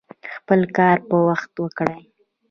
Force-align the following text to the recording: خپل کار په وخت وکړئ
خپل 0.35 0.61
کار 0.77 0.97
په 1.09 1.15
وخت 1.27 1.51
وکړئ 1.63 2.01